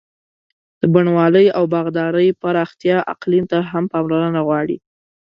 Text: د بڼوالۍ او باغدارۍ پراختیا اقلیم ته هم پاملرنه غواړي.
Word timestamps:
د 0.79 0.81
بڼوالۍ 0.93 1.47
او 1.57 1.63
باغدارۍ 1.73 2.27
پراختیا 2.41 2.97
اقلیم 3.13 3.45
ته 3.51 3.57
هم 3.71 3.83
پاملرنه 3.93 4.39
غواړي. 4.47 4.77